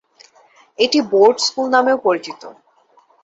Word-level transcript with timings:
এটি 0.79 0.99
board 1.11 1.37
school 1.39 1.67
নামেও 1.69 1.97
পরিচিত। 2.05 2.41